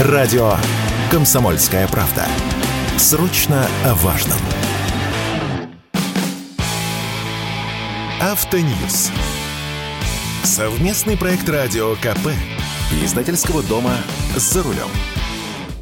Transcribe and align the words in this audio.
Радио 0.00 0.54
«Комсомольская 1.08 1.86
правда». 1.86 2.26
Срочно 2.98 3.64
о 3.84 3.94
важном. 3.94 4.38
Автоньюз. 8.20 9.12
Совместный 10.42 11.16
проект 11.16 11.48
радио 11.48 11.94
КП. 11.94 12.30
Издательского 13.04 13.62
дома 13.62 13.94
«За 14.34 14.64
рулем». 14.64 14.88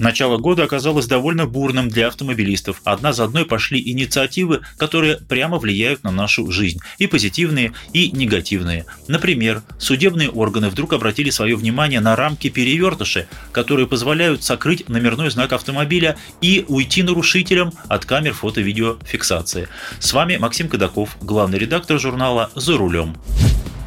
Начало 0.03 0.37
года 0.37 0.65
оказалось 0.65 1.07
довольно 1.07 1.47
бурным 1.47 1.89
для 1.89 2.09
автомобилистов. 2.09 2.81
Одна 2.83 3.13
за 3.13 3.23
одной 3.23 3.47
пошли 3.47 3.81
инициативы, 3.81 4.63
которые 4.77 5.19
прямо 5.19 5.59
влияют 5.59 6.03
на 6.03 6.11
нашу 6.11 6.51
жизнь. 6.51 6.81
И 6.99 7.07
позитивные, 7.07 7.73
и 7.93 8.11
негативные. 8.11 8.85
Например, 9.07 9.63
судебные 9.79 10.29
органы 10.29 10.71
вдруг 10.71 10.93
обратили 10.93 11.31
свое 11.31 11.55
внимание 11.55 12.01
на 12.01 12.17
рамки 12.17 12.51
перевертыши, 12.51 13.29
которые 13.53 13.87
позволяют 13.87 14.43
сокрыть 14.43 14.89
номерной 14.89 15.31
знак 15.31 15.53
автомобиля 15.53 16.17
и 16.41 16.65
уйти 16.67 17.05
нарушителям 17.05 17.73
от 17.87 18.05
камер 18.05 18.35
фото-видеофиксации. 18.35 19.69
С 20.01 20.13
вами 20.13 20.37
Максим 20.37 20.69
Кадаков, 20.69 21.17
главный 21.21 21.61
редактор 21.61 22.01
журнала 22.01 22.51
«За 22.57 22.77
рулем». 22.77 23.15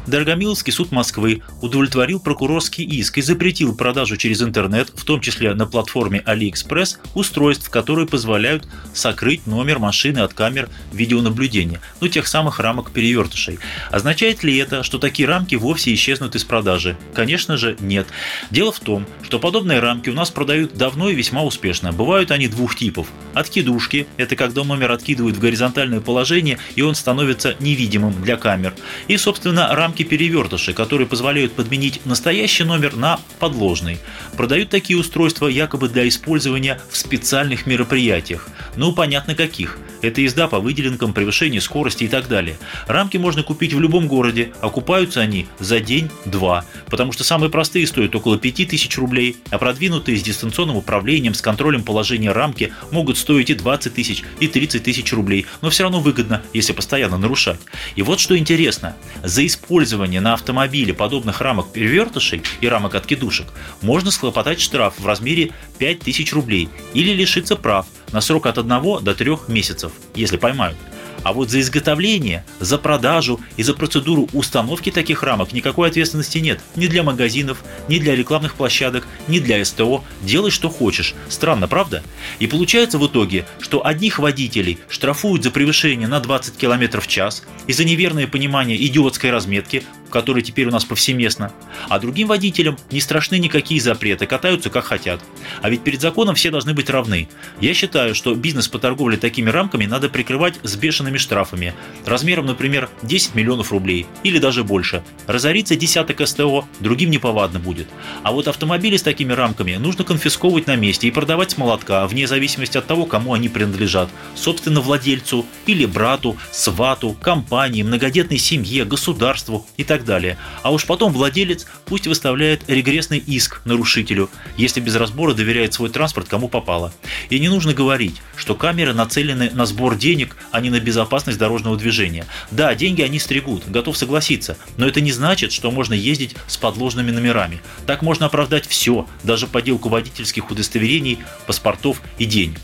Дорогомиловский 0.06 0.72
суд 0.72 0.92
Москвы 0.92 1.42
удовлетворил 1.60 2.20
прокурорский 2.20 2.84
иск 2.84 3.18
и 3.18 3.22
запретил 3.22 3.74
продажу 3.74 4.16
через 4.16 4.40
интернет, 4.40 4.92
в 4.94 5.04
том 5.04 5.20
числе 5.20 5.52
на 5.54 5.66
платформе 5.66 6.22
AliExpress, 6.24 6.98
устройств, 7.14 7.68
которые 7.70 8.06
позволяют 8.06 8.68
сокрыть 8.94 9.46
номер 9.46 9.78
машины 9.78 10.20
от 10.20 10.32
камер 10.32 10.68
видеонаблюдения, 10.92 11.80
ну 12.00 12.08
тех 12.08 12.26
самых 12.28 12.60
рамок 12.60 12.92
перевертышей. 12.92 13.58
Означает 13.90 14.44
ли 14.44 14.56
это, 14.56 14.82
что 14.82 14.98
такие 14.98 15.28
рамки 15.28 15.56
вовсе 15.56 15.92
исчезнут 15.92 16.36
из 16.36 16.44
продажи? 16.44 16.96
Конечно 17.12 17.56
же, 17.56 17.76
нет. 17.80 18.06
Дело 18.50 18.70
в 18.70 18.80
том, 18.80 19.06
что 19.22 19.40
подобные 19.40 19.80
рамки 19.80 20.08
у 20.08 20.14
нас 20.14 20.30
продают 20.30 20.74
давно 20.74 21.10
и 21.10 21.14
весьма 21.14 21.42
успешно. 21.42 21.92
Бывают 21.92 22.30
они 22.30 22.46
двух 22.48 22.76
типов. 22.76 23.08
Откидушки– 23.34 24.06
это 24.16 24.36
когда 24.36 24.62
номер 24.62 24.92
откидывают 24.92 25.36
в 25.36 25.40
горизонтальное 25.40 26.00
положение, 26.00 26.58
и 26.76 26.82
он 26.82 26.94
становится 26.94 27.56
невидимым 27.58 28.22
для 28.22 28.36
камер. 28.36 28.72
И, 29.08 29.16
собственно, 29.16 29.74
рамки 29.74 29.95
рамки-перевертыши, 29.96 30.74
которые 30.74 31.06
позволяют 31.06 31.52
подменить 31.52 32.04
настоящий 32.04 32.64
номер 32.64 32.96
на 32.96 33.18
подложный. 33.38 33.98
Продают 34.36 34.68
такие 34.68 34.98
устройства 34.98 35.48
якобы 35.48 35.88
для 35.88 36.06
использования 36.06 36.80
в 36.90 36.96
специальных 36.96 37.66
мероприятиях. 37.66 38.48
Ну, 38.76 38.92
понятно 38.92 39.34
каких. 39.34 39.78
Это 40.06 40.20
езда 40.20 40.46
по 40.46 40.60
выделенкам, 40.60 41.12
превышение 41.12 41.60
скорости 41.60 42.04
и 42.04 42.08
так 42.08 42.28
далее. 42.28 42.56
Рамки 42.86 43.16
можно 43.16 43.42
купить 43.42 43.72
в 43.72 43.80
любом 43.80 44.06
городе, 44.06 44.52
окупаются 44.60 45.20
они 45.20 45.48
за 45.58 45.80
день-два, 45.80 46.64
потому 46.86 47.10
что 47.10 47.24
самые 47.24 47.50
простые 47.50 47.88
стоят 47.88 48.14
около 48.14 48.38
5000 48.38 48.98
рублей, 48.98 49.36
а 49.50 49.58
продвинутые 49.58 50.16
с 50.16 50.22
дистанционным 50.22 50.76
управлением, 50.76 51.34
с 51.34 51.42
контролем 51.42 51.82
положения 51.82 52.30
рамки 52.30 52.72
могут 52.92 53.18
стоить 53.18 53.50
и 53.50 53.54
20 53.54 53.94
тысяч, 53.94 54.22
и 54.38 54.46
30 54.46 54.84
тысяч 54.84 55.12
рублей, 55.12 55.46
но 55.60 55.70
все 55.70 55.82
равно 55.82 55.98
выгодно, 55.98 56.40
если 56.52 56.72
постоянно 56.72 57.18
нарушать. 57.18 57.58
И 57.96 58.02
вот 58.02 58.20
что 58.20 58.38
интересно, 58.38 58.94
за 59.24 59.44
использование 59.44 60.20
на 60.20 60.34
автомобиле 60.34 60.94
подобных 60.94 61.40
рамок 61.40 61.72
перевертышей 61.72 62.42
и 62.60 62.68
рамок 62.68 62.94
откидушек 62.94 63.46
можно 63.82 64.12
схлопотать 64.12 64.60
штраф 64.60 64.94
в 64.98 65.06
размере 65.06 65.50
5000 65.78 66.32
рублей 66.32 66.68
или 66.94 67.12
лишиться 67.12 67.56
прав 67.56 67.86
на 68.12 68.20
срок 68.20 68.46
от 68.46 68.58
1 68.58 68.68
до 69.02 69.14
3 69.14 69.36
месяцев, 69.48 69.92
если 70.14 70.36
поймают. 70.36 70.76
А 71.22 71.32
вот 71.32 71.50
за 71.50 71.60
изготовление, 71.60 72.44
за 72.60 72.78
продажу 72.78 73.40
и 73.56 73.64
за 73.64 73.74
процедуру 73.74 74.28
установки 74.32 74.92
таких 74.92 75.24
рамок 75.24 75.52
никакой 75.52 75.88
ответственности 75.88 76.38
нет. 76.38 76.60
Ни 76.76 76.86
для 76.86 77.02
магазинов, 77.02 77.64
ни 77.88 77.98
для 77.98 78.14
рекламных 78.14 78.54
площадок, 78.54 79.08
ни 79.26 79.40
для 79.40 79.64
СТО. 79.64 80.04
Делай, 80.22 80.52
что 80.52 80.70
хочешь. 80.70 81.14
Странно, 81.28 81.66
правда? 81.66 82.04
И 82.38 82.46
получается 82.46 82.98
в 82.98 83.06
итоге, 83.08 83.44
что 83.60 83.84
одних 83.84 84.20
водителей 84.20 84.78
штрафуют 84.88 85.42
за 85.42 85.50
превышение 85.50 86.06
на 86.06 86.20
20 86.20 86.56
км 86.56 87.00
в 87.00 87.08
час 87.08 87.42
и 87.66 87.72
за 87.72 87.84
неверное 87.84 88.28
понимание 88.28 88.80
идиотской 88.86 89.32
разметки, 89.32 89.82
которые 90.10 90.42
теперь 90.42 90.66
у 90.66 90.70
нас 90.70 90.84
повсеместно, 90.84 91.52
а 91.88 91.98
другим 91.98 92.28
водителям 92.28 92.76
не 92.90 93.00
страшны 93.00 93.38
никакие 93.38 93.80
запреты, 93.80 94.26
катаются 94.26 94.70
как 94.70 94.84
хотят. 94.84 95.20
А 95.62 95.70
ведь 95.70 95.82
перед 95.82 96.00
законом 96.00 96.34
все 96.34 96.50
должны 96.50 96.74
быть 96.74 96.90
равны. 96.90 97.28
Я 97.60 97.74
считаю, 97.74 98.14
что 98.14 98.34
бизнес 98.34 98.68
по 98.68 98.78
торговле 98.78 99.16
такими 99.16 99.50
рамками 99.50 99.86
надо 99.86 100.08
прикрывать 100.08 100.54
с 100.62 100.76
бешеными 100.76 101.18
штрафами, 101.18 101.74
размером, 102.04 102.46
например, 102.46 102.88
10 103.02 103.34
миллионов 103.34 103.72
рублей 103.72 104.06
или 104.22 104.38
даже 104.38 104.64
больше. 104.64 105.02
Разорится 105.26 105.76
десяток 105.76 106.26
СТО, 106.26 106.66
другим 106.80 107.10
неповадно 107.10 107.58
будет. 107.58 107.88
А 108.22 108.32
вот 108.32 108.48
автомобили 108.48 108.96
с 108.96 109.02
такими 109.02 109.32
рамками 109.32 109.76
нужно 109.76 110.04
конфисковывать 110.04 110.66
на 110.66 110.76
месте 110.76 111.08
и 111.08 111.10
продавать 111.10 111.52
с 111.52 111.58
молотка, 111.58 112.06
вне 112.06 112.26
зависимости 112.26 112.78
от 112.78 112.86
того, 112.86 113.06
кому 113.06 113.32
они 113.34 113.48
принадлежат. 113.48 114.08
Собственно, 114.34 114.80
владельцу 114.80 115.46
или 115.66 115.86
брату, 115.86 116.36
свату, 116.50 117.16
компании, 117.20 117.82
многодетной 117.82 118.38
семье, 118.38 118.84
государству 118.84 119.66
и 119.76 119.84
так 119.84 119.95
так 119.96 120.06
далее. 120.06 120.38
А 120.62 120.72
уж 120.72 120.84
потом 120.84 121.12
владелец 121.12 121.66
пусть 121.84 122.06
выставляет 122.06 122.62
регрессный 122.68 123.18
иск 123.18 123.60
нарушителю, 123.64 124.30
если 124.56 124.80
без 124.80 124.96
разбора 124.96 125.34
доверяет 125.34 125.74
свой 125.74 125.90
транспорт 125.90 126.28
кому 126.28 126.48
попало. 126.48 126.92
И 127.30 127.38
не 127.38 127.48
нужно 127.48 127.74
говорить, 127.74 128.20
что 128.36 128.54
камеры 128.54 128.92
нацелены 128.92 129.50
на 129.50 129.66
сбор 129.66 129.96
денег, 129.96 130.36
а 130.50 130.60
не 130.60 130.70
на 130.70 130.80
безопасность 130.80 131.38
дорожного 131.38 131.76
движения. 131.76 132.26
Да, 132.50 132.74
деньги 132.74 133.02
они 133.02 133.18
стригут, 133.18 133.68
готов 133.68 133.96
согласиться, 133.96 134.56
но 134.76 134.86
это 134.86 135.00
не 135.00 135.12
значит, 135.12 135.52
что 135.52 135.70
можно 135.70 135.94
ездить 135.94 136.36
с 136.46 136.56
подложными 136.56 137.10
номерами. 137.10 137.60
Так 137.86 138.02
можно 138.02 138.26
оправдать 138.26 138.66
все, 138.66 139.06
даже 139.22 139.46
подделку 139.46 139.88
водительских 139.88 140.50
удостоверений, 140.50 141.18
паспортов 141.46 142.02
и 142.18 142.24
денег. 142.24 142.60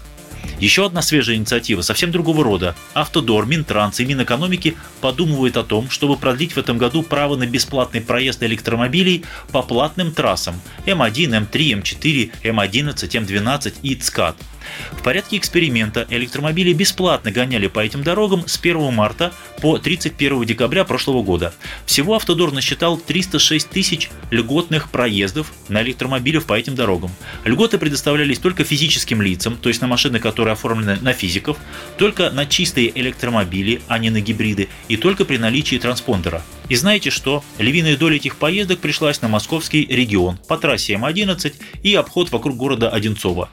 Еще 0.62 0.86
одна 0.86 1.02
свежая 1.02 1.34
инициатива 1.34 1.80
совсем 1.80 2.12
другого 2.12 2.44
рода. 2.44 2.76
Автодор, 2.94 3.46
Минтранс 3.46 3.98
и 3.98 4.04
Минэкономики 4.04 4.76
подумывают 5.00 5.56
о 5.56 5.64
том, 5.64 5.90
чтобы 5.90 6.16
продлить 6.16 6.52
в 6.52 6.56
этом 6.56 6.78
году 6.78 7.02
право 7.02 7.34
на 7.34 7.48
бесплатный 7.48 8.00
проезд 8.00 8.44
электромобилей 8.44 9.24
по 9.50 9.62
платным 9.62 10.12
трассам 10.12 10.54
М1, 10.86 11.50
М3, 11.50 11.82
М4, 11.82 12.30
М11, 12.44 12.94
М12 12.94 13.74
и 13.82 13.96
ЦКАД. 13.96 14.36
В 14.92 15.02
порядке 15.02 15.36
эксперимента 15.36 16.06
электромобили 16.10 16.72
бесплатно 16.72 17.30
гоняли 17.30 17.66
по 17.66 17.80
этим 17.80 18.02
дорогам 18.02 18.46
с 18.46 18.58
1 18.58 18.92
марта 18.92 19.32
по 19.60 19.78
31 19.78 20.44
декабря 20.44 20.84
прошлого 20.84 21.22
года. 21.22 21.54
Всего 21.86 22.14
Автодор 22.14 22.52
насчитал 22.52 22.96
306 22.96 23.68
тысяч 23.68 24.10
льготных 24.30 24.90
проездов 24.90 25.52
на 25.68 25.82
электромобилях 25.82 26.44
по 26.44 26.54
этим 26.54 26.74
дорогам. 26.74 27.10
Льготы 27.44 27.78
предоставлялись 27.78 28.38
только 28.38 28.64
физическим 28.64 29.22
лицам, 29.22 29.56
то 29.56 29.68
есть 29.68 29.80
на 29.80 29.86
машины, 29.86 30.18
которые 30.18 30.52
оформлены 30.52 30.98
на 31.00 31.12
физиков, 31.12 31.58
только 31.98 32.30
на 32.30 32.46
чистые 32.46 32.98
электромобили, 32.98 33.82
а 33.88 33.98
не 33.98 34.10
на 34.10 34.20
гибриды, 34.20 34.68
и 34.88 34.96
только 34.96 35.24
при 35.24 35.36
наличии 35.36 35.76
транспондера. 35.76 36.42
И 36.72 36.74
знаете 36.74 37.10
что? 37.10 37.44
Львиная 37.58 37.98
доля 37.98 38.16
этих 38.16 38.36
поездок 38.36 38.78
пришлась 38.78 39.20
на 39.20 39.28
московский 39.28 39.84
регион 39.84 40.38
по 40.48 40.56
трассе 40.56 40.94
М11 40.94 41.52
и 41.82 41.94
обход 41.94 42.32
вокруг 42.32 42.56
города 42.56 42.88
Одинцово. 42.88 43.50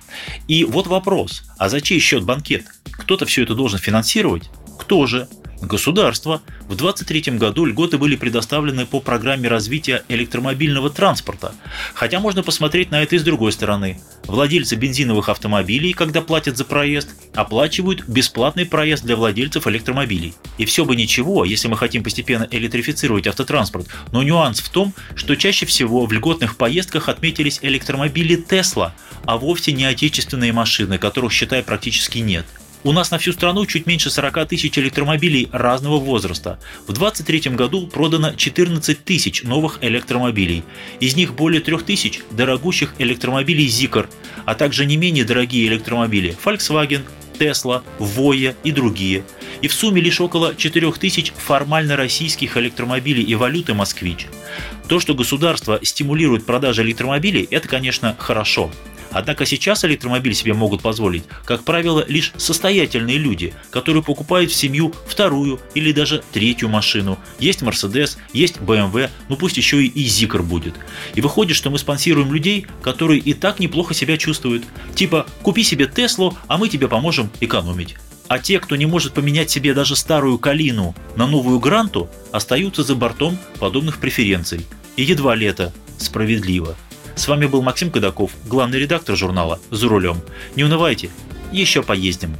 И 0.48 0.64
вот 0.64 0.88
вопрос, 0.88 1.44
а 1.58 1.68
за 1.68 1.82
чей 1.82 2.00
счет 2.00 2.24
банкет? 2.24 2.64
Кто-то 2.90 3.26
все 3.26 3.44
это 3.44 3.56
должен 3.56 3.78
финансировать? 3.78 4.50
Кто 4.80 5.06
же? 5.06 5.28
Государство. 5.62 6.42
В 6.62 6.76
2023 6.76 7.38
году 7.38 7.66
льготы 7.66 7.98
были 7.98 8.16
предоставлены 8.16 8.86
по 8.86 9.02
программе 9.02 9.50
развития 9.50 10.04
электромобильного 10.08 10.90
транспорта. 10.90 11.54
Хотя 11.94 12.20
можно 12.20 12.44
посмотреть 12.44 12.92
на 12.92 13.04
это 13.04 13.18
и 13.18 13.20
с 13.20 13.24
другой 13.24 13.52
стороны. 13.52 14.00
Владельцы 14.26 14.76
бензиновых 14.76 15.28
автомобилей, 15.28 15.92
когда 15.92 16.22
платят 16.22 16.56
за 16.56 16.64
проезд, 16.64 17.10
оплачивают 17.36 18.08
бесплатный 18.08 18.66
проезд 18.66 19.04
для 19.04 19.18
владельцев 19.18 19.68
электромобилей. 19.68 20.34
И 20.58 20.66
все 20.66 20.86
бы 20.86 20.96
ничего, 20.96 21.44
если 21.44 21.68
мы 21.68 21.76
хотим 21.76 22.04
постепенно 22.04 22.48
электрифицировать 22.50 23.28
автотранспорт, 23.28 23.88
но 24.14 24.24
нюанс 24.24 24.62
в 24.62 24.70
том, 24.70 24.94
что 25.16 25.36
чаще 25.36 25.66
всего 25.66 26.06
в 26.06 26.14
льготных 26.14 26.56
поездках 26.56 27.10
отметились 27.10 27.60
электромобили 27.62 28.42
Tesla, 28.48 28.92
а 29.26 29.38
вовсе 29.38 29.74
не 29.74 29.84
отечественные 29.84 30.54
машины, 30.54 30.98
которых, 30.98 31.34
считай, 31.34 31.64
практически 31.64 32.20
нет. 32.20 32.46
У 32.82 32.94
нас 32.94 33.12
на 33.12 33.18
всю 33.18 33.34
страну 33.34 33.66
чуть 33.66 33.88
меньше 33.88 34.10
40 34.10 34.48
тысяч 34.48 34.78
электромобилей 34.80 35.50
разного 35.52 36.00
возраста. 36.00 36.60
В 36.88 36.94
2023 36.94 37.52
году 37.52 37.88
продано 37.88 38.32
14 38.34 39.04
тысяч 39.04 39.44
новых 39.44 39.80
электромобилей. 39.82 40.64
Из 41.02 41.18
них 41.18 41.36
более 41.36 41.60
3 41.60 41.80
тысяч 41.80 42.22
дорогущих 42.32 42.96
электромобилей 42.98 43.68
Zikr, 43.68 44.08
а 44.46 44.56
также 44.56 44.86
не 44.86 44.96
менее 44.96 45.26
дорогие 45.26 45.68
электромобили 45.68 46.38
Volkswagen, 46.42 47.02
Tesla, 47.38 47.84
Voya 48.00 48.56
и 48.64 48.72
другие. 48.72 49.26
И 49.62 49.68
в 49.68 49.74
сумме 49.74 50.02
лишь 50.02 50.22
около 50.22 50.56
4 50.56 50.92
тысяч 50.94 51.34
формально 51.36 51.98
российских 51.98 52.56
электромобилей 52.56 53.24
и 53.24 53.36
валюты 53.36 53.74
«Москвич». 53.74 54.28
То, 54.88 55.02
что 55.02 55.16
государство 55.16 55.80
стимулирует 55.84 56.46
продажи 56.46 56.82
электромобилей, 56.84 57.46
это, 57.52 57.68
конечно, 57.68 58.16
хорошо. 58.18 58.72
Однако 59.12 59.46
сейчас 59.46 59.84
электромобиль 59.86 60.34
себе 60.34 60.54
могут 60.54 60.82
позволить, 60.82 61.24
как 61.46 61.64
правило, 61.64 62.06
лишь 62.08 62.34
состоятельные 62.38 63.18
люди, 63.18 63.54
которые 63.72 64.04
покупают 64.04 64.52
в 64.52 64.56
семью 64.56 64.94
вторую 65.08 65.60
или 65.74 65.92
даже 65.92 66.24
третью 66.32 66.70
машину. 66.70 67.18
Есть 67.40 67.62
Mercedes, 67.62 68.18
есть 68.34 68.58
BMW, 68.58 69.10
ну 69.28 69.36
пусть 69.36 69.58
еще 69.58 69.84
и 69.84 70.06
Zikr 70.08 70.44
будет. 70.44 70.76
И 71.16 71.22
выходит, 71.22 71.56
что 71.56 71.70
мы 71.70 71.80
спонсируем 71.80 72.34
людей, 72.34 72.68
которые 72.82 73.20
и 73.20 73.34
так 73.34 73.60
неплохо 73.60 73.94
себя 73.94 74.18
чувствуют. 74.18 74.64
Типа, 74.96 75.26
купи 75.42 75.64
себе 75.64 75.88
Теслу, 75.88 76.38
а 76.48 76.58
мы 76.58 76.70
тебе 76.70 76.88
поможем 76.88 77.30
экономить. 77.40 77.96
А 78.28 78.38
те, 78.38 78.60
кто 78.60 78.76
не 78.76 78.86
может 78.86 79.14
поменять 79.14 79.50
себе 79.50 79.74
даже 79.74 79.96
старую 79.96 80.38
Калину 80.38 80.96
на 81.16 81.26
новую 81.26 81.60
Гранту, 81.60 82.10
остаются 82.32 82.84
за 82.84 82.94
бортом 82.94 83.40
подобных 83.58 83.98
преференций. 83.98 84.68
И 84.98 85.04
едва 85.04 85.34
ли 85.34 85.48
это 85.48 85.74
справедливо. 85.98 86.76
С 87.20 87.28
вами 87.28 87.48
был 87.48 87.62
Максим 87.62 87.92
Кадаков, 87.92 88.32
главный 88.46 88.80
редактор 88.80 89.18
журнала 89.18 89.60
«За 89.72 89.90
рулем». 89.90 90.22
Не 90.56 90.64
унывайте, 90.64 91.10
еще 91.52 91.84
поездим. 91.84 92.38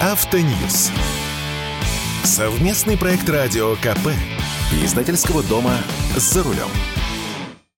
Автоньюз. 0.00 0.90
Совместный 2.24 2.98
проект 2.98 3.28
радио 3.28 3.76
КП. 3.76 4.08
Издательского 4.82 5.44
дома 5.44 5.76
«За 6.16 6.42
рулем». 6.42 6.66